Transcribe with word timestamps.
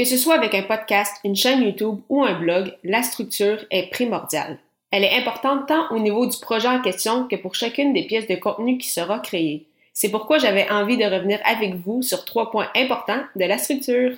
Que 0.00 0.06
ce 0.06 0.16
soit 0.16 0.36
avec 0.36 0.54
un 0.54 0.62
podcast, 0.62 1.14
une 1.24 1.36
chaîne 1.36 1.60
YouTube 1.60 1.98
ou 2.08 2.24
un 2.24 2.32
blog, 2.32 2.74
la 2.84 3.02
structure 3.02 3.58
est 3.70 3.90
primordiale. 3.90 4.56
Elle 4.90 5.04
est 5.04 5.14
importante 5.14 5.68
tant 5.68 5.90
au 5.90 5.98
niveau 5.98 6.24
du 6.24 6.38
projet 6.38 6.68
en 6.68 6.80
question 6.80 7.28
que 7.28 7.36
pour 7.36 7.54
chacune 7.54 7.92
des 7.92 8.06
pièces 8.06 8.26
de 8.26 8.36
contenu 8.36 8.78
qui 8.78 8.88
sera 8.88 9.18
créée. 9.18 9.66
C'est 9.92 10.10
pourquoi 10.10 10.38
j'avais 10.38 10.70
envie 10.70 10.96
de 10.96 11.04
revenir 11.04 11.38
avec 11.44 11.74
vous 11.74 12.00
sur 12.00 12.24
trois 12.24 12.50
points 12.50 12.68
importants 12.74 13.20
de 13.36 13.44
la 13.44 13.58
structure. 13.58 14.12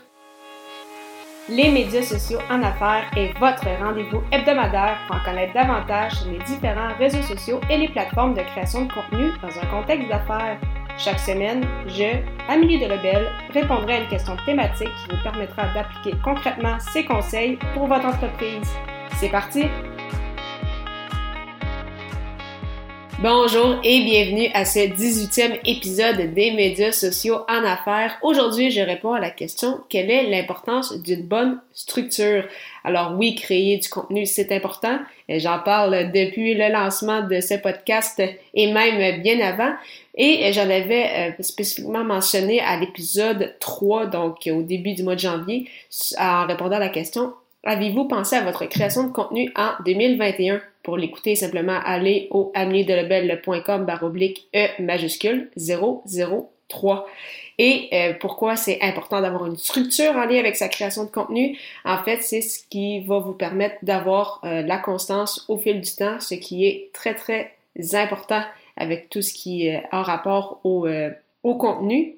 Les 1.48 1.68
médias 1.68 2.02
sociaux 2.02 2.38
en 2.48 2.62
affaires 2.62 3.10
est 3.16 3.36
votre 3.40 3.66
rendez-vous 3.80 4.22
hebdomadaire 4.30 5.00
pour 5.08 5.16
en 5.16 5.24
connaître 5.24 5.52
davantage 5.52 6.12
sur 6.12 6.30
les 6.30 6.44
différents 6.44 6.94
réseaux 6.96 7.22
sociaux 7.22 7.60
et 7.68 7.78
les 7.78 7.88
plateformes 7.88 8.34
de 8.34 8.42
création 8.42 8.84
de 8.84 8.92
contenu 8.92 9.32
dans 9.42 9.58
un 9.58 9.66
contexte 9.66 10.08
d'affaires. 10.08 10.60
Chaque 10.98 11.18
semaine, 11.18 11.64
je, 11.86 12.18
Amélie 12.48 12.78
Delebel, 12.78 13.26
répondrai 13.52 13.94
à 13.94 14.00
une 14.00 14.08
question 14.08 14.36
thématique 14.44 14.88
qui 14.88 15.16
vous 15.16 15.22
permettra 15.22 15.64
d'appliquer 15.74 16.16
concrètement 16.22 16.78
ces 16.80 17.04
conseils 17.04 17.58
pour 17.74 17.86
votre 17.86 18.06
entreprise. 18.06 18.68
C'est 19.16 19.30
parti! 19.30 19.64
Bonjour 23.22 23.76
et 23.84 24.02
bienvenue 24.02 24.48
à 24.52 24.64
ce 24.64 24.80
18e 24.80 25.60
épisode 25.64 26.34
des 26.34 26.50
médias 26.50 26.90
sociaux 26.90 27.36
en 27.48 27.62
affaires. 27.62 28.18
Aujourd'hui, 28.20 28.72
je 28.72 28.80
réponds 28.80 29.12
à 29.12 29.20
la 29.20 29.30
question 29.30 29.78
quelle 29.88 30.10
est 30.10 30.28
l'importance 30.28 31.00
d'une 31.00 31.22
bonne 31.22 31.60
structure? 31.72 32.44
Alors 32.82 33.14
oui, 33.16 33.36
créer 33.36 33.78
du 33.78 33.88
contenu, 33.88 34.26
c'est 34.26 34.50
important. 34.50 34.98
J'en 35.28 35.60
parle 35.60 36.10
depuis 36.10 36.54
le 36.54 36.68
lancement 36.72 37.22
de 37.22 37.38
ce 37.38 37.54
podcast 37.54 38.20
et 38.54 38.72
même 38.72 39.22
bien 39.22 39.38
avant. 39.38 39.72
Et 40.16 40.52
j'en 40.52 40.68
avais 40.68 41.30
euh, 41.38 41.42
spécifiquement 41.44 42.02
mentionné 42.02 42.58
à 42.58 42.76
l'épisode 42.76 43.54
3, 43.60 44.06
donc 44.06 44.50
au 44.52 44.62
début 44.62 44.94
du 44.94 45.04
mois 45.04 45.14
de 45.14 45.20
janvier, 45.20 45.68
en 46.18 46.48
répondant 46.48 46.74
à 46.74 46.80
la 46.80 46.88
question 46.88 47.34
Avez-vous 47.64 48.06
pensé 48.06 48.34
à 48.34 48.42
votre 48.42 48.66
création 48.66 49.04
de 49.04 49.12
contenu 49.12 49.52
en 49.56 49.70
2021? 49.84 50.60
Pour 50.82 50.96
l'écouter, 50.96 51.36
simplement 51.36 51.78
aller 51.84 52.26
au 52.32 52.50
ameliedelebel.com 52.54 53.84
baroblique 53.84 54.48
E 54.54 54.82
majuscule 54.82 55.48
003. 55.56 57.06
Et 57.58 57.88
euh, 57.92 58.14
pourquoi 58.18 58.56
c'est 58.56 58.80
important 58.82 59.20
d'avoir 59.20 59.46
une 59.46 59.56
structure 59.56 60.16
en 60.16 60.24
lien 60.24 60.40
avec 60.40 60.56
sa 60.56 60.68
création 60.68 61.04
de 61.04 61.10
contenu? 61.10 61.56
En 61.84 62.02
fait, 62.02 62.22
c'est 62.22 62.40
ce 62.40 62.66
qui 62.68 63.00
va 63.00 63.20
vous 63.20 63.34
permettre 63.34 63.76
d'avoir 63.82 64.40
euh, 64.44 64.62
la 64.62 64.78
constance 64.78 65.44
au 65.48 65.56
fil 65.56 65.80
du 65.80 65.94
temps, 65.94 66.18
ce 66.18 66.34
qui 66.34 66.66
est 66.66 66.90
très, 66.92 67.14
très 67.14 67.52
important 67.92 68.42
avec 68.76 69.08
tout 69.08 69.22
ce 69.22 69.32
qui 69.32 69.68
est 69.68 69.84
en 69.92 70.02
rapport 70.02 70.60
au, 70.64 70.86
euh, 70.86 71.10
au 71.44 71.54
contenu. 71.54 72.16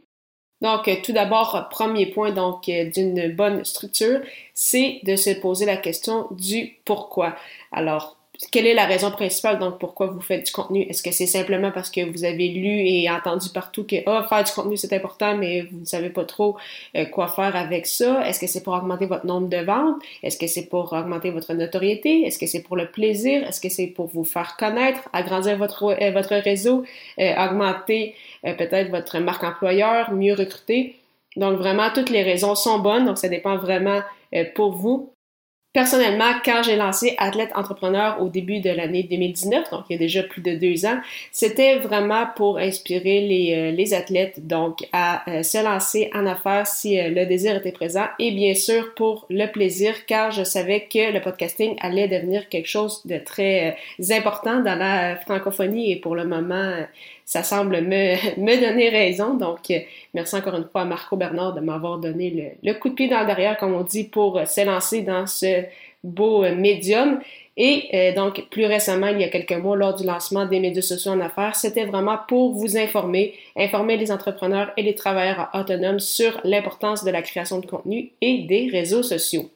Donc, 0.65 0.91
tout 1.03 1.13
d'abord, 1.13 1.69
premier 1.71 2.07
point 2.07 2.31
donc 2.31 2.65
d'une 2.65 3.31
bonne 3.35 3.67
structure, 3.67 4.21
c'est 4.55 5.01
de 5.03 5.15
se 5.15 5.29
poser 5.29 5.67
la 5.67 5.77
question 5.77 6.27
du 6.31 6.79
pourquoi. 6.87 7.37
Alors, 7.71 8.17
quelle 8.51 8.67
est 8.67 8.75
la 8.75 8.87
raison 8.87 9.11
principale 9.13 9.59
donc 9.59 9.79
pourquoi 9.79 10.09
vous 10.09 10.21
faites 10.21 10.47
du 10.47 10.53
contenu? 10.53 10.83
Est-ce 10.83 11.03
que 11.03 11.13
c'est 11.13 11.27
simplement 11.27 11.71
parce 11.71 11.91
que 11.91 12.05
vous 12.11 12.25
avez 12.25 12.49
lu 12.49 12.81
et 12.87 13.09
entendu 13.09 13.49
partout 13.51 13.85
que 13.85 13.97
oh, 14.07 14.27
faire 14.29 14.43
du 14.43 14.53
contenu 14.53 14.77
c'est 14.77 14.93
important, 14.93 15.37
mais 15.37 15.63
vous 15.63 15.81
ne 15.81 15.85
savez 15.85 16.11
pas 16.11 16.25
trop 16.25 16.57
euh, 16.97 17.05
quoi 17.05 17.29
faire 17.29 17.55
avec 17.55 17.87
ça? 17.87 18.27
Est-ce 18.27 18.41
que 18.41 18.49
c'est 18.49 18.63
pour 18.63 18.75
augmenter 18.75 19.07
votre 19.07 19.25
nombre 19.25 19.49
de 19.49 19.59
ventes? 19.59 19.97
Est-ce 20.23 20.37
que 20.37 20.49
c'est 20.49 20.67
pour 20.67 20.93
augmenter 20.93 21.31
votre 21.31 21.55
notoriété? 21.55 22.23
Est-ce 22.23 22.39
que 22.39 22.47
c'est 22.47 22.63
pour 22.63 22.77
le 22.77 22.91
plaisir? 22.91 23.47
Est-ce 23.47 23.61
que 23.61 23.69
c'est 23.69 23.87
pour 23.87 24.07
vous 24.07 24.25
faire 24.25 24.57
connaître, 24.57 25.09
agrandir 25.13 25.57
votre, 25.57 25.85
euh, 25.85 26.41
réseau, 26.45 26.85
euh, 27.21 27.45
augmenter 27.45 28.15
peut-être 28.43 28.91
votre 28.91 29.19
marque 29.21 29.45
employeur, 29.45 30.13
mieux 30.13 30.35
recruter? 30.35 30.97
Donc 31.37 31.59
vraiment, 31.59 31.91
toutes 31.95 32.11
les 32.11 32.23
raisons 32.23 32.55
sont 32.55 32.79
bonnes, 32.81 33.07
donc 33.07 33.19
ça 33.19 33.29
dépend 33.29 33.57
vraiment 33.57 34.01
pour 34.55 34.73
vous. 34.73 35.14
Personnellement, 35.75 36.35
quand 36.45 36.63
j'ai 36.63 36.77
lancé 36.77 37.17
Athlète 37.19 37.51
Entrepreneur 37.57 38.23
au 38.23 38.29
début 38.29 38.61
de 38.61 38.71
l'année 38.71 39.03
2019, 39.03 39.73
donc 39.73 39.83
il 39.91 39.95
y 39.95 39.97
a 39.97 39.99
déjà 39.99 40.23
plus 40.23 40.41
de 40.41 40.55
deux 40.55 40.87
ans, 40.87 41.01
c'était 41.33 41.81
vraiment 41.81 42.27
pour 42.37 42.59
inspirer 42.59 43.23
les, 43.23 43.55
euh, 43.57 43.71
les 43.73 43.93
athlètes 43.93 44.47
donc 44.47 44.87
à 44.93 45.29
euh, 45.29 45.43
se 45.43 45.61
lancer 45.61 46.11
en 46.15 46.27
affaires 46.27 46.69
si 46.69 47.01
euh, 47.01 47.09
le 47.09 47.27
désir 47.27 47.57
était 47.57 47.73
présent 47.73 48.07
et 48.21 48.31
bien 48.31 48.55
sûr 48.55 48.95
pour 48.95 49.27
le 49.31 49.47
plaisir 49.51 50.07
car 50.07 50.31
je 50.31 50.45
savais 50.45 50.83
que 50.83 51.13
le 51.13 51.21
podcasting 51.21 51.75
allait 51.81 52.07
devenir 52.07 52.49
quelque 52.49 52.69
chose 52.69 53.05
de 53.05 53.19
très 53.19 53.77
important 54.13 54.61
dans 54.61 54.77
la 54.77 55.17
francophonie 55.17 55.91
et 55.91 55.97
pour 55.97 56.15
le 56.15 56.25
moment 56.25 56.85
ça 57.25 57.43
semble 57.43 57.81
me, 57.81 58.37
me 58.41 58.61
donner 58.61 58.91
raison. 58.91 59.35
Donc, 59.35 59.73
merci 60.13 60.37
encore 60.37 60.57
une 60.57 60.69
fois 60.71 60.83
à 60.83 60.85
Marco 60.85 61.17
Bernard 61.17 61.55
de 61.55 61.61
m'avoir 61.61 61.99
donné 61.99 62.59
le, 62.63 62.75
coup 62.75 62.91
de 62.91 62.95
pied 62.95 63.09
dans 63.09 63.21
le 63.21 63.27
derrière, 63.27 63.57
comme 63.57 63.75
on 63.75 63.83
dit, 63.83 64.05
pour 64.05 64.47
se 64.47 64.65
lancer 64.65 65.03
dans 65.03 65.27
ce 65.27 65.64
beau 66.05 66.45
euh, 66.45 66.55
médium. 66.55 67.21
Et 67.57 68.13
donc, 68.17 68.49
plus 68.51 68.67
récemment, 68.67 69.07
il 69.07 69.21
y 69.21 69.23
a 69.23 69.29
quelques 69.29 69.53
mois, 69.53 69.77
lors 69.77 69.95
du 69.95 70.05
lancement 70.05 70.45
des 70.45 70.59
médias 70.59 70.83
sociaux 70.83 71.13
en 71.13 71.21
affaires, 71.21 71.55
c'était 71.55 71.85
vraiment 71.85 72.19
pour 72.27 72.53
vous 72.53 72.77
informer, 72.77 73.35
informer 73.57 73.97
les 73.97 74.11
entrepreneurs 74.11 74.73
et 74.77 74.83
les 74.83 74.97
travailleurs 74.97 75.51
autonomes 75.55 76.01
sur 76.01 76.41
l'importance 76.43 77.05
de 77.05 77.13
la 77.13 77.23
création 77.23 77.61
de 77.61 77.67
contenu 77.67 78.11
et 78.21 78.39
des 78.39 78.69
réseaux 78.73 79.05
sociaux. 79.05 79.53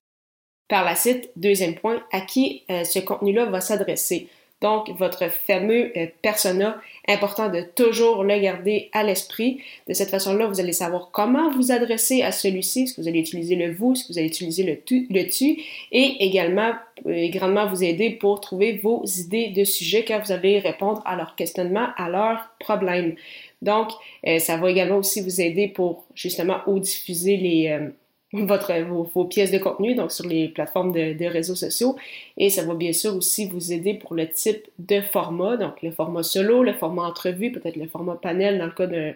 Par 0.68 0.84
la 0.84 0.94
suite, 0.94 1.32
deuxième 1.34 1.74
point, 1.74 2.00
à 2.12 2.20
qui 2.20 2.62
ce 2.68 3.00
contenu-là 3.00 3.46
va 3.46 3.60
s'adresser? 3.60 4.28
Donc, 4.60 4.90
votre 4.98 5.30
fameux 5.30 5.92
euh, 5.96 6.06
persona, 6.20 6.80
important 7.06 7.48
de 7.48 7.62
toujours 7.62 8.24
le 8.24 8.38
garder 8.40 8.88
à 8.92 9.04
l'esprit. 9.04 9.60
De 9.86 9.94
cette 9.94 10.10
façon-là, 10.10 10.46
vous 10.46 10.58
allez 10.58 10.72
savoir 10.72 11.10
comment 11.12 11.48
vous 11.50 11.70
adresser 11.70 12.22
à 12.22 12.32
celui-ci. 12.32 12.82
Est-ce 12.82 12.94
que 12.94 13.00
vous 13.02 13.08
allez 13.08 13.20
utiliser 13.20 13.54
le 13.54 13.72
vous, 13.72 13.92
est-ce 13.92 14.08
que 14.08 14.12
vous 14.12 14.18
allez 14.18 14.26
utiliser 14.26 14.64
le 14.64 14.80
tu, 14.80 15.06
le 15.10 15.28
tu 15.28 15.62
et 15.92 16.26
également 16.26 16.72
euh, 17.06 17.28
grandement 17.28 17.68
vous 17.68 17.84
aider 17.84 18.10
pour 18.10 18.40
trouver 18.40 18.80
vos 18.82 19.04
idées 19.04 19.50
de 19.50 19.62
sujets 19.62 20.04
quand 20.04 20.18
vous 20.24 20.32
allez 20.32 20.58
répondre 20.58 21.02
à 21.04 21.14
leurs 21.14 21.36
questionnements, 21.36 21.88
à 21.96 22.08
leurs 22.08 22.50
problèmes. 22.58 23.14
Donc, 23.62 23.90
euh, 24.26 24.40
ça 24.40 24.56
va 24.56 24.70
également 24.70 24.96
aussi 24.96 25.20
vous 25.20 25.40
aider 25.40 25.68
pour 25.68 26.04
justement 26.16 26.58
diffuser 26.66 27.36
les 27.36 27.90
votre, 28.32 28.72
vos, 28.82 29.24
pièces 29.24 29.50
de 29.50 29.58
contenu, 29.58 29.94
donc 29.94 30.12
sur 30.12 30.26
les 30.26 30.48
plateformes 30.48 30.92
de, 30.92 31.24
réseaux 31.26 31.54
sociaux. 31.54 31.96
Et 32.36 32.50
ça 32.50 32.62
va 32.64 32.74
bien 32.74 32.92
sûr 32.92 33.16
aussi 33.16 33.48
vous 33.48 33.72
aider 33.72 33.94
pour 33.94 34.14
le 34.14 34.28
type 34.28 34.66
de 34.78 35.00
format, 35.00 35.56
donc 35.56 35.82
le 35.82 35.90
format 35.90 36.22
solo, 36.22 36.62
le 36.62 36.74
format 36.74 37.02
entrevue, 37.02 37.52
peut-être 37.52 37.76
le 37.76 37.86
format 37.86 38.16
panel 38.16 38.58
dans 38.58 38.66
le 38.66 38.72
cas 38.72 38.86
d'un 38.86 39.14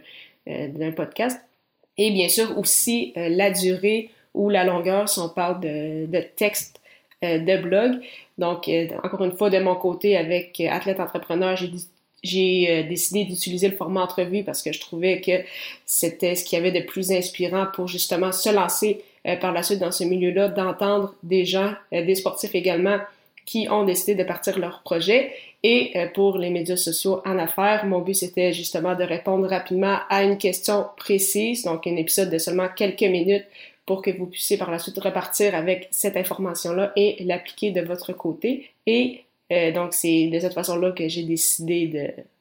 euh, 0.48 0.92
podcast. 0.92 1.40
Et 1.98 2.10
bien 2.10 2.28
sûr 2.28 2.56
aussi 2.58 3.12
euh, 3.16 3.28
la 3.28 3.50
durée 3.50 4.10
ou 4.32 4.48
la 4.48 4.64
longueur 4.64 5.10
si 5.10 5.18
on 5.18 5.28
parle 5.28 5.60
de, 5.60 6.20
texte 6.36 6.80
euh, 7.22 7.38
de 7.38 7.60
blog. 7.60 8.00
Donc, 8.38 8.68
encore 9.04 9.24
une 9.24 9.36
fois, 9.36 9.50
de 9.50 9.58
mon 9.58 9.76
côté, 9.76 10.16
avec 10.16 10.58
Athlète 10.60 11.00
Entrepreneur, 11.00 11.54
j'ai 11.54 11.68
j'ai 12.22 12.84
décidé 12.84 13.24
d'utiliser 13.24 13.68
le 13.68 13.76
format 13.76 14.02
entrevue 14.02 14.44
parce 14.44 14.62
que 14.62 14.72
je 14.72 14.80
trouvais 14.80 15.20
que 15.20 15.32
c'était 15.86 16.36
ce 16.36 16.44
qu'il 16.44 16.58
y 16.58 16.60
avait 16.60 16.72
de 16.72 16.84
plus 16.84 17.10
inspirant 17.10 17.66
pour 17.74 17.88
justement 17.88 18.32
se 18.32 18.50
lancer 18.50 19.02
euh, 19.26 19.36
par 19.36 19.52
la 19.52 19.62
suite 19.62 19.78
dans 19.78 19.92
ce 19.92 20.02
milieu-là, 20.02 20.48
d'entendre 20.48 21.14
des 21.22 21.44
gens, 21.44 21.74
euh, 21.92 22.04
des 22.04 22.16
sportifs 22.16 22.54
également, 22.56 22.98
qui 23.46 23.68
ont 23.70 23.84
décidé 23.84 24.16
de 24.16 24.24
partir 24.24 24.58
leur 24.58 24.82
projet. 24.82 25.32
Et 25.62 25.92
euh, 25.94 26.08
pour 26.08 26.38
les 26.38 26.50
médias 26.50 26.76
sociaux 26.76 27.22
en 27.24 27.38
affaires, 27.38 27.86
mon 27.86 28.00
but 28.00 28.14
c'était 28.14 28.52
justement 28.52 28.96
de 28.96 29.04
répondre 29.04 29.48
rapidement 29.48 29.98
à 30.08 30.24
une 30.24 30.38
question 30.38 30.86
précise, 30.96 31.62
donc 31.62 31.86
un 31.86 31.94
épisode 31.96 32.30
de 32.30 32.38
seulement 32.38 32.68
quelques 32.68 33.02
minutes 33.02 33.44
pour 33.86 34.02
que 34.02 34.10
vous 34.10 34.26
puissiez 34.26 34.56
par 34.56 34.72
la 34.72 34.80
suite 34.80 34.98
repartir 34.98 35.54
avec 35.54 35.86
cette 35.92 36.16
information-là 36.16 36.92
et 36.96 37.22
l'appliquer 37.24 37.70
de 37.70 37.80
votre 37.80 38.12
côté. 38.12 38.70
Et 38.86 39.22
donc 39.74 39.92
c'est 39.92 40.28
de 40.28 40.38
cette 40.38 40.54
façon-là 40.54 40.92
que 40.92 41.08
j'ai 41.08 41.22
décidé 41.24 41.86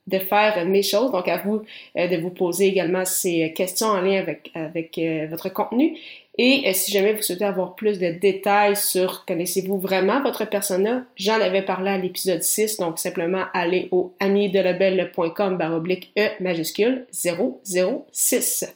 de, 0.08 0.20
faire 0.20 0.66
mes 0.66 0.84
choses. 0.84 1.12
Donc, 1.12 1.28
à 1.28 1.38
vous 1.38 1.62
de 1.96 2.22
vous 2.22 2.32
poser 2.32 2.68
également 2.68 3.06
ces 3.06 3.54
questions 3.54 3.88
en 3.88 4.02
lien 4.02 4.20
avec, 4.20 4.52
avec 4.56 5.00
votre 5.30 5.50
contenu. 5.50 5.98
Et 6.38 6.64
euh, 6.66 6.74
si 6.74 6.92
jamais 6.92 7.14
vous 7.14 7.22
souhaitez 7.22 7.44
avoir 7.44 7.76
plus 7.76 8.00
de 8.00 8.10
détails 8.10 8.78
sur 8.78 9.26
connaissez-vous 9.26 9.78
vraiment 9.78 10.22
votre 10.22 10.46
persona, 10.46 11.04
j'en 11.16 11.40
avais 11.42 11.62
parlé 11.62 11.92
à 11.92 11.98
l'épisode 11.98 12.42
6, 12.42 12.78
donc 12.78 13.00
simplement 13.00 13.44
aller 13.54 13.90
au 13.92 14.14
amidelabel.com 14.20 15.58
baroblique 15.58 16.12
E 16.18 16.30
majuscule 16.40 17.06
006. 17.12 18.74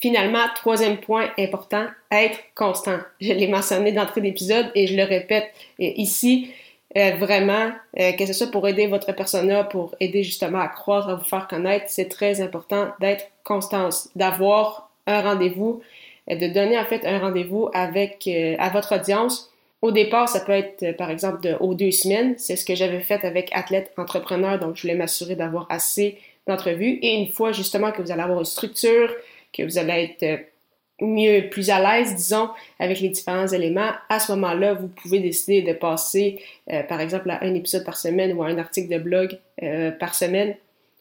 Finalement, 0.00 0.44
troisième 0.54 0.98
point 0.98 1.30
important, 1.38 1.86
être 2.10 2.38
constant. 2.54 2.98
Je 3.20 3.32
l'ai 3.32 3.48
mentionné 3.48 3.92
d'entrée 3.92 4.20
d'épisode 4.20 4.70
et 4.74 4.86
je 4.86 4.96
le 4.96 5.04
répète 5.04 5.46
euh, 5.80 5.90
ici, 5.96 6.50
euh, 6.96 7.16
vraiment, 7.16 7.72
que 7.94 8.26
ce 8.26 8.32
soit 8.32 8.50
pour 8.50 8.68
aider 8.68 8.86
votre 8.86 9.12
persona, 9.12 9.64
pour 9.64 9.94
aider 10.00 10.22
justement 10.22 10.60
à 10.60 10.68
croître, 10.68 11.08
à 11.08 11.14
vous 11.14 11.24
faire 11.24 11.48
connaître, 11.48 11.86
c'est 11.88 12.08
très 12.08 12.40
important 12.40 12.88
d'être 13.00 13.26
constance, 13.42 14.08
d'avoir 14.14 14.90
un 15.06 15.20
rendez-vous 15.20 15.82
de 16.34 16.46
donner 16.48 16.78
en 16.78 16.84
fait 16.84 17.06
un 17.06 17.18
rendez-vous 17.18 17.70
avec 17.72 18.24
euh, 18.26 18.56
à 18.58 18.70
votre 18.70 18.96
audience. 18.96 19.50
Au 19.82 19.92
départ, 19.92 20.28
ça 20.28 20.40
peut 20.40 20.52
être 20.52 20.82
euh, 20.82 20.92
par 20.92 21.10
exemple 21.10 21.40
de, 21.42 21.54
aux 21.60 21.74
deux 21.74 21.92
semaines. 21.92 22.34
C'est 22.38 22.56
ce 22.56 22.64
que 22.64 22.74
j'avais 22.74 23.00
fait 23.00 23.24
avec 23.24 23.50
Athlète 23.52 23.92
Entrepreneur, 23.96 24.58
donc 24.58 24.76
je 24.76 24.82
voulais 24.82 24.94
m'assurer 24.94 25.36
d'avoir 25.36 25.66
assez 25.70 26.18
d'entrevues. 26.48 26.98
Et 27.02 27.14
une 27.14 27.28
fois 27.28 27.52
justement 27.52 27.92
que 27.92 28.02
vous 28.02 28.10
allez 28.10 28.22
avoir 28.22 28.40
une 28.40 28.44
structure, 28.44 29.14
que 29.52 29.62
vous 29.62 29.78
allez 29.78 30.16
être 30.20 30.40
mieux, 31.00 31.48
plus 31.50 31.70
à 31.70 31.80
l'aise, 31.80 32.14
disons, 32.14 32.48
avec 32.78 33.00
les 33.00 33.10
différents 33.10 33.46
éléments, 33.46 33.90
à 34.08 34.18
ce 34.18 34.32
moment-là, 34.32 34.74
vous 34.74 34.88
pouvez 34.88 35.20
décider 35.20 35.62
de 35.62 35.72
passer, 35.72 36.40
euh, 36.72 36.82
par 36.82 37.00
exemple, 37.00 37.30
à 37.30 37.44
un 37.44 37.54
épisode 37.54 37.84
par 37.84 37.96
semaine 37.96 38.32
ou 38.32 38.42
à 38.42 38.46
un 38.46 38.58
article 38.58 38.92
de 38.92 38.98
blog 38.98 39.38
euh, 39.62 39.90
par 39.90 40.14
semaine, 40.14 40.54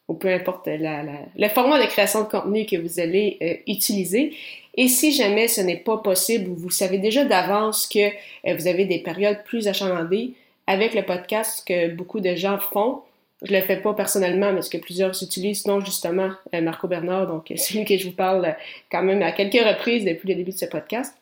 ou 0.07 0.13
peu 0.13 0.27
importe 0.27 0.68
la, 0.68 1.03
le 1.36 1.47
format 1.50 1.81
de 1.81 1.88
création 1.88 2.24
de 2.24 2.27
contenu 2.27 2.65
que 2.65 2.75
vous 2.75 3.00
allez 3.00 3.38
euh, 3.42 3.53
utiliser. 3.68 4.33
Et 4.75 4.89
si 4.89 5.13
jamais 5.13 5.47
ce 5.47 5.62
n'est 5.62 5.77
pas 5.77 5.97
possible 5.97 6.50
ou 6.50 6.56
vous 6.56 6.69
savez 6.69 6.97
déjà 6.97 7.24
d'avance 7.24 7.88
que 7.88 8.09
vous 8.53 8.68
avez 8.68 8.83
des 8.83 9.00
périodes 9.00 9.42
plus 9.45 9.69
achalandées 9.69 10.33
avec 10.68 10.94
le 10.94 11.03
podcast 11.03 11.63
que 11.65 11.88
beaucoup 11.88 12.19
de 12.19 12.36
gens 12.36 12.59
font, 12.59 13.00
je 13.43 13.53
le 13.53 13.61
fais 13.61 13.77
pas 13.77 13.93
personnellement, 13.93 14.53
mais 14.53 14.61
ce 14.61 14.69
que 14.69 14.77
plusieurs 14.77 15.11
utilisent, 15.21 15.63
dont 15.63 15.79
justement 15.81 16.29
euh, 16.53 16.61
Marco 16.61 16.87
Bernard, 16.87 17.27
donc 17.27 17.51
euh, 17.51 17.57
celui 17.57 17.85
que 17.85 17.97
je 17.97 18.07
vous 18.07 18.15
parle 18.15 18.45
euh, 18.45 18.51
quand 18.91 19.03
même 19.03 19.21
à 19.21 19.31
quelques 19.31 19.65
reprises 19.65 20.05
depuis 20.05 20.29
le 20.29 20.35
début 20.35 20.51
de 20.51 20.57
ce 20.57 20.65
podcast. 20.65 21.15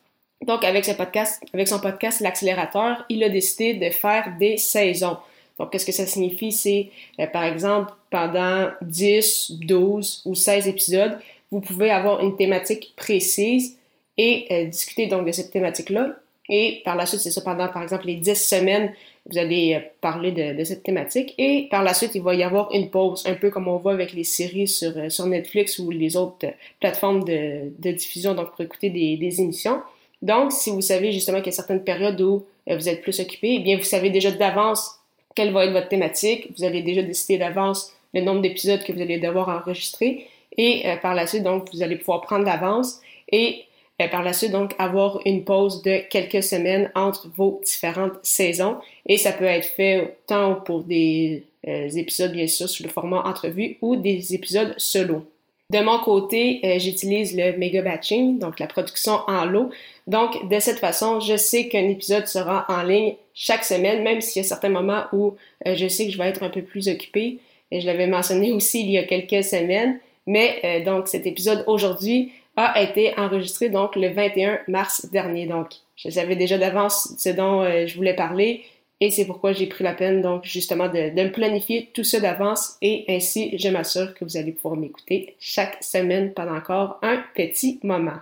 Donc 0.46 0.64
avec 0.64 0.84
ce 0.84 0.92
podcast, 0.92 1.42
avec 1.52 1.68
son 1.68 1.80
podcast 1.80 2.20
l'accélérateur, 2.20 3.04
il 3.08 3.22
a 3.24 3.28
décidé 3.28 3.74
de 3.74 3.90
faire 3.90 4.34
des 4.38 4.56
saisons. 4.58 5.16
Donc 5.58 5.72
qu'est-ce 5.72 5.86
que 5.86 5.92
ça 5.92 6.06
signifie? 6.06 6.52
C'est 6.52 6.90
par 7.32 7.44
exemple 7.44 7.92
pendant 8.10 8.70
10, 8.82 9.52
12 9.60 10.22
ou 10.26 10.34
16 10.34 10.68
épisodes, 10.68 11.18
vous 11.50 11.60
pouvez 11.60 11.90
avoir 11.90 12.20
une 12.20 12.36
thématique 12.36 12.92
précise 12.96 13.78
et 14.18 14.66
discuter 14.66 15.06
donc 15.06 15.24
de 15.24 15.32
cette 15.32 15.50
thématique-là. 15.52 16.16
Et 16.48 16.82
par 16.84 16.96
la 16.96 17.06
suite, 17.06 17.20
c'est 17.20 17.30
ça 17.30 17.40
pendant 17.40 17.68
par 17.68 17.82
exemple 17.82 18.06
les 18.06 18.16
10 18.16 18.34
semaines, 18.34 18.92
vous 19.30 19.38
allez 19.38 19.74
euh, 19.74 19.80
parler 20.00 20.32
de, 20.32 20.64
cette 20.64 20.82
thématique. 20.82 21.34
Et 21.38 21.68
par 21.70 21.82
la 21.82 21.94
suite, 21.94 22.14
il 22.14 22.22
va 22.22 22.34
y 22.34 22.42
avoir 22.42 22.72
une 22.72 22.90
pause, 22.90 23.24
un 23.26 23.34
peu 23.34 23.50
comme 23.50 23.68
on 23.68 23.76
voit 23.76 23.92
avec 23.92 24.12
les 24.12 24.24
séries 24.24 24.68
sur, 24.68 24.96
euh, 24.96 25.08
sur 25.08 25.26
Netflix 25.26 25.78
ou 25.78 25.90
les 25.90 26.16
autres 26.16 26.46
euh, 26.46 26.50
plateformes 26.80 27.24
de, 27.24 27.72
de 27.78 27.92
diffusion, 27.92 28.34
donc 28.34 28.50
pour 28.50 28.60
écouter 28.60 28.90
des, 28.90 29.16
des, 29.16 29.40
émissions. 29.40 29.80
Donc, 30.22 30.52
si 30.52 30.70
vous 30.70 30.80
savez 30.80 31.12
justement 31.12 31.38
qu'il 31.38 31.46
y 31.46 31.54
a 31.54 31.56
certaines 31.56 31.84
périodes 31.84 32.20
où 32.20 32.44
vous 32.66 32.88
êtes 32.88 33.02
plus 33.02 33.20
occupé, 33.20 33.56
eh 33.56 33.58
bien, 33.58 33.76
vous 33.76 33.82
savez 33.82 34.08
déjà 34.08 34.30
d'avance 34.30 34.98
quelle 35.34 35.52
va 35.52 35.66
être 35.66 35.72
votre 35.72 35.88
thématique. 35.88 36.48
Vous 36.56 36.64
allez 36.64 36.82
déjà 36.82 37.02
décider 37.02 37.36
d'avance 37.36 37.92
le 38.14 38.22
nombre 38.22 38.40
d'épisodes 38.40 38.82
que 38.82 38.92
vous 38.92 39.02
allez 39.02 39.18
devoir 39.18 39.50
enregistrer. 39.50 40.26
Et 40.56 40.84
par 41.02 41.14
la 41.14 41.26
suite, 41.26 41.42
donc, 41.42 41.68
vous 41.74 41.82
allez 41.82 41.96
pouvoir 41.96 42.22
prendre 42.22 42.46
d'avance 42.46 43.02
et 43.30 43.64
et 44.00 44.08
par 44.08 44.24
la 44.24 44.32
suite, 44.32 44.50
donc, 44.50 44.74
avoir 44.78 45.20
une 45.24 45.44
pause 45.44 45.82
de 45.82 45.98
quelques 46.08 46.42
semaines 46.42 46.90
entre 46.96 47.30
vos 47.36 47.60
différentes 47.64 48.18
saisons. 48.22 48.76
Et 49.06 49.18
ça 49.18 49.32
peut 49.32 49.44
être 49.44 49.66
fait 49.68 50.16
tant 50.26 50.56
pour 50.56 50.82
des 50.82 51.44
euh, 51.68 51.88
épisodes, 51.90 52.32
bien 52.32 52.48
sûr, 52.48 52.68
sur 52.68 52.84
le 52.84 52.90
format 52.90 53.22
entrevue 53.22 53.78
ou 53.82 53.94
des 53.94 54.34
épisodes 54.34 54.74
solo. 54.78 55.24
De 55.70 55.78
mon 55.78 55.98
côté, 56.00 56.60
euh, 56.64 56.78
j'utilise 56.78 57.36
le 57.36 57.56
mega 57.56 57.82
batching, 57.82 58.38
donc 58.40 58.58
la 58.58 58.66
production 58.66 59.20
en 59.28 59.44
lot. 59.44 59.70
Donc, 60.08 60.48
de 60.48 60.58
cette 60.58 60.80
façon, 60.80 61.20
je 61.20 61.36
sais 61.36 61.68
qu'un 61.68 61.88
épisode 61.88 62.26
sera 62.26 62.66
en 62.68 62.82
ligne 62.82 63.14
chaque 63.32 63.64
semaine, 63.64 64.02
même 64.02 64.20
s'il 64.20 64.42
y 64.42 64.44
a 64.44 64.48
certains 64.48 64.68
moments 64.70 65.04
où 65.12 65.36
euh, 65.68 65.76
je 65.76 65.86
sais 65.86 66.06
que 66.06 66.12
je 66.12 66.18
vais 66.18 66.28
être 66.28 66.42
un 66.42 66.50
peu 66.50 66.62
plus 66.62 66.88
occupée. 66.88 67.38
Et 67.70 67.80
je 67.80 67.86
l'avais 67.86 68.08
mentionné 68.08 68.50
aussi 68.52 68.80
il 68.80 68.90
y 68.90 68.98
a 68.98 69.04
quelques 69.04 69.44
semaines. 69.44 70.00
Mais 70.26 70.82
donc, 70.86 71.06
cet 71.06 71.26
épisode 71.26 71.64
aujourd'hui, 71.66 72.32
a 72.56 72.82
été 72.82 73.18
enregistré 73.18 73.68
donc 73.68 73.96
le 73.96 74.08
21 74.08 74.60
mars 74.68 75.06
dernier. 75.10 75.46
Donc, 75.46 75.68
je 75.96 76.10
savais 76.10 76.36
déjà 76.36 76.58
d'avance 76.58 77.14
ce 77.18 77.30
dont 77.30 77.62
euh, 77.62 77.86
je 77.86 77.96
voulais 77.96 78.14
parler 78.14 78.64
et 79.00 79.10
c'est 79.10 79.26
pourquoi 79.26 79.52
j'ai 79.52 79.66
pris 79.66 79.82
la 79.82 79.92
peine 79.92 80.22
donc 80.22 80.44
justement 80.44 80.88
de, 80.88 81.14
de 81.14 81.22
me 81.22 81.32
planifier 81.32 81.90
tout 81.92 82.04
ça 82.04 82.20
d'avance 82.20 82.76
et 82.80 83.04
ainsi 83.08 83.58
je 83.58 83.68
m'assure 83.68 84.14
que 84.14 84.24
vous 84.24 84.36
allez 84.36 84.52
pouvoir 84.52 84.76
m'écouter 84.76 85.34
chaque 85.40 85.82
semaine 85.82 86.32
pendant 86.32 86.56
encore 86.56 86.98
un 87.02 87.22
petit 87.34 87.80
moment. 87.82 88.20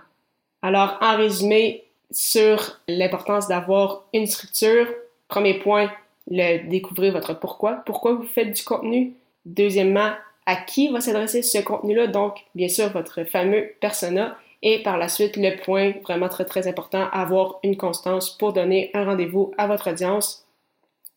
Alors, 0.61 0.97
en 1.01 1.17
résumé, 1.17 1.83
sur 2.13 2.79
l'importance 2.87 3.47
d'avoir 3.47 4.05
une 4.13 4.27
structure, 4.27 4.87
premier 5.27 5.55
point, 5.55 5.91
le 6.29 6.69
découvrir 6.69 7.11
votre 7.11 7.33
pourquoi. 7.33 7.83
Pourquoi 7.85 8.13
vous 8.13 8.23
faites 8.23 8.55
du 8.55 8.63
contenu? 8.63 9.13
Deuxièmement, 9.45 10.11
à 10.45 10.55
qui 10.55 10.89
va 10.89 11.01
s'adresser 11.01 11.41
ce 11.41 11.59
contenu-là, 11.59 12.07
donc 12.07 12.37
bien 12.55 12.67
sûr 12.67 12.89
votre 12.89 13.23
fameux 13.23 13.73
persona, 13.79 14.37
et 14.61 14.81
par 14.81 14.97
la 14.97 15.09
suite 15.09 15.35
le 15.37 15.57
point 15.61 15.93
vraiment 16.03 16.29
très 16.29 16.45
très 16.45 16.67
important, 16.67 17.09
avoir 17.11 17.59
une 17.63 17.77
constance 17.77 18.29
pour 18.37 18.53
donner 18.53 18.91
un 18.93 19.05
rendez-vous 19.05 19.53
à 19.57 19.67
votre 19.67 19.91
audience. 19.91 20.45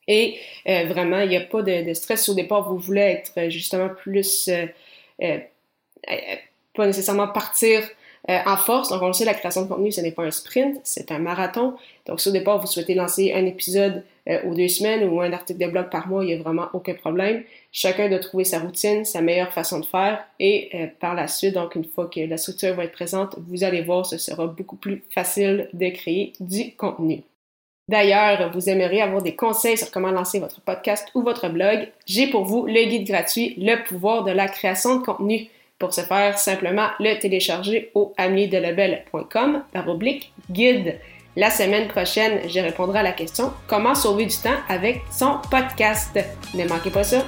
Et 0.09 0.37
euh, 0.69 0.85
vraiment, 0.87 1.21
il 1.21 1.31
n'y 1.31 1.37
a 1.37 1.41
pas 1.41 1.63
de, 1.63 1.95
stress 1.95 2.29
au 2.29 2.35
départ, 2.35 2.69
vous 2.69 2.79
voulez 2.79 3.01
être 3.01 3.51
justement 3.51 3.89
plus, 3.89 4.49
euh, 4.49 4.67
euh, 5.23 5.39
pas 6.75 6.87
nécessairement 6.87 7.29
partir 7.29 7.83
euh, 8.29 8.39
en 8.45 8.57
force, 8.57 8.89
donc 8.89 9.03
on 9.03 9.07
le 9.07 9.13
sait, 9.13 9.25
la 9.25 9.35
création 9.35 9.63
de 9.63 9.69
contenu, 9.69 9.93
ce 9.93 10.01
n'est 10.01 10.11
pas 10.11 10.25
un 10.25 10.33
sprint, 10.33 10.81
c'est 10.83 11.13
un 11.13 11.19
marathon. 11.21 11.77
Donc 12.07 12.21
si 12.21 12.29
au 12.29 12.33
départ, 12.33 12.61
vous 12.61 12.67
souhaitez 12.67 12.95
lancer 12.95 13.33
un 13.33 13.47
épisode 13.47 14.05
euh, 14.29 14.43
aux 14.45 14.55
deux 14.55 14.69
semaines 14.69 15.09
ou 15.09 15.21
un 15.21 15.33
article 15.33 15.61
de 15.61 15.71
blog 15.71 15.89
par 15.91 16.09
mois, 16.09 16.25
il 16.25 16.29
n'y 16.29 16.35
a 16.35 16.43
vraiment 16.43 16.67
aucun 16.73 16.95
problème. 16.95 17.45
Chacun 17.71 18.09
doit 18.09 18.19
trouver 18.19 18.45
sa 18.45 18.59
routine, 18.59 19.05
sa 19.05 19.21
meilleure 19.21 19.53
façon 19.53 19.81
de 19.81 19.87
faire 19.87 20.25
et 20.41 20.71
euh, 20.75 20.87
par 20.99 21.15
la 21.15 21.29
suite, 21.29 21.55
donc 21.55 21.75
une 21.75 21.85
fois 21.85 22.09
que 22.09 22.21
la 22.21 22.37
structure 22.37 22.75
va 22.75 22.85
être 22.85 22.93
présente, 22.93 23.37
vous 23.49 23.63
allez 23.63 23.83
voir, 23.83 24.05
ce 24.05 24.19
sera 24.19 24.47
beaucoup 24.47 24.77
plus 24.77 25.05
facile 25.11 25.69
de 25.73 25.89
créer 25.91 26.33
du 26.41 26.75
contenu. 26.75 27.23
D'ailleurs, 27.89 28.51
vous 28.53 28.69
aimeriez 28.69 29.01
avoir 29.01 29.23
des 29.23 29.37
conseils 29.37 29.79
sur 29.79 29.93
comment 29.93 30.11
lancer 30.11 30.41
votre 30.41 30.61
podcast 30.61 31.09
ou 31.15 31.23
votre 31.23 31.49
blog, 31.49 31.89
j'ai 32.05 32.27
pour 32.27 32.45
vous 32.45 32.67
le 32.67 32.85
guide 32.85 33.07
gratuit 33.07 33.55
Le 33.59 33.85
pouvoir 33.85 34.25
de 34.25 34.33
la 34.33 34.49
création 34.49 34.99
de 34.99 35.05
contenu. 35.05 35.49
Pour 35.79 35.93
ce 35.95 36.01
faire, 36.01 36.39
simplement 36.39 36.89
le 36.99 37.17
télécharger 37.19 37.91
au 37.95 38.13
amiedelabel.com 38.17 39.63
par 39.73 39.89
oblique 39.89 40.33
guide. 40.51 40.99
La 41.39 41.51
semaine 41.51 41.87
prochaine, 41.89 42.49
je 42.49 42.61
répondrai 42.61 43.01
à 43.01 43.03
la 43.03 43.13
question 43.13 43.53
comment 43.67 43.95
sauver 43.95 44.25
du 44.25 44.35
temps 44.35 44.57
avec 44.71 45.03
son 45.13 45.39
podcast? 45.51 46.19
Ne 46.55 46.67
manquez 46.67 46.89
pas 46.89 47.05
ça. 47.05 47.27